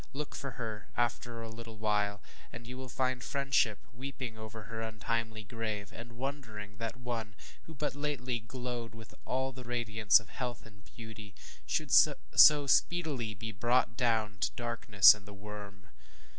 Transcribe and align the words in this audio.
Look 0.13 0.33
for 0.33 0.53
her, 0.57 0.87
after 0.97 1.43
a 1.43 1.49
little 1.49 1.77
while, 1.77 2.23
and 2.51 2.65
you 2.65 2.89
find 2.89 3.23
friendship 3.23 3.85
weeping 3.93 4.35
over 4.35 4.63
her 4.63 4.81
untimely 4.81 5.43
grave, 5.43 5.91
and 5.93 6.13
wondering 6.17 6.77
that 6.77 6.97
one, 6.97 7.35
who 7.67 7.75
but 7.75 7.93
lately 7.93 8.39
glowed 8.39 8.95
with 8.95 9.13
all 9.25 9.51
the 9.51 9.63
radiance 9.63 10.19
of 10.19 10.29
health 10.29 10.65
and 10.65 10.83
beauty, 10.85 11.35
should 11.67 11.91
so 11.91 12.65
speedily 12.65 13.35
be 13.35 13.51
brought 13.51 13.95
down 13.95 14.39
to 14.39 14.51
ŌĆ£darkness 14.53 15.13
and 15.13 15.27
the 15.27 15.35
worm. 15.35 15.85